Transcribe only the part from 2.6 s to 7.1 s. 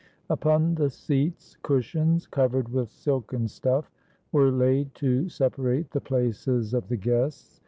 with silken stuff, were laid to separate the places of the